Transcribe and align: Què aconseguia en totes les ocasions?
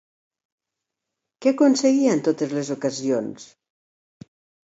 Què 1.45 1.51
aconseguia 1.55 2.15
en 2.19 2.23
totes 2.29 2.55
les 2.59 2.71
ocasions? 2.77 3.45